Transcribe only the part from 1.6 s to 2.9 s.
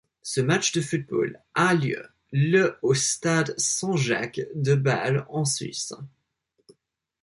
lieu le